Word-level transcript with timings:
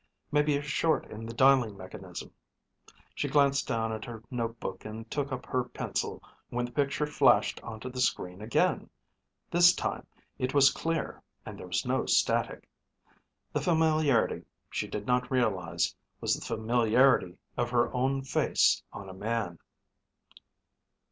Maybe 0.31 0.57
a 0.57 0.63
short 0.63 1.05
in 1.11 1.27
the 1.27 1.33
dialing 1.35 1.77
mechanism. 1.77 2.33
She 3.13 3.27
glanced 3.27 3.67
down 3.67 3.91
at 3.93 4.03
her 4.05 4.23
notebook 4.31 4.83
and 4.83 5.07
took 5.11 5.31
up 5.31 5.45
her 5.45 5.63
pencil 5.65 6.23
when 6.49 6.65
the 6.65 6.71
picture 6.71 7.05
flashed 7.05 7.61
onto 7.61 7.87
the 7.87 8.01
screen 8.01 8.41
again. 8.41 8.89
This 9.51 9.75
time 9.75 10.07
it 10.39 10.55
was 10.55 10.71
clear 10.71 11.21
and 11.45 11.59
there 11.59 11.67
was 11.67 11.85
no 11.85 12.07
static. 12.07 12.67
The 13.53 13.61
familiarity, 13.61 14.45
she 14.71 14.87
did 14.87 15.05
not 15.05 15.29
realize, 15.29 15.95
was 16.19 16.33
the 16.33 16.43
familiarity 16.43 17.37
of 17.55 17.69
her 17.69 17.93
own 17.93 18.23
face 18.23 18.81
on 18.91 19.07
a 19.07 19.13
man. 19.13 19.59